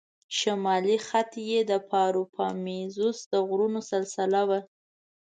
شمالي 0.37 0.97
خط 1.07 1.31
یې 1.49 1.59
د 1.71 1.73
پاروپامیزوس 1.91 3.17
د 3.31 3.33
غرونو 3.47 3.79
سلسله 3.91 4.41
وه. 4.49 4.59